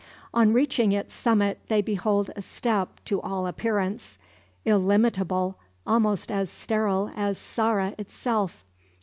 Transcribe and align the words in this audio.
On 0.33 0.51
reaching 0.51 0.93
its 0.93 1.13
summit 1.13 1.59
they 1.67 1.79
behold 1.79 2.31
a 2.35 2.41
steppe 2.41 3.05
to 3.05 3.21
all 3.21 3.45
appearance; 3.45 4.17
illimitable, 4.65 5.59
almost 5.85 6.31
as 6.31 6.49
sterile 6.49 7.11
as 7.15 7.37
Saara 7.37 7.93
itself. 7.99 8.65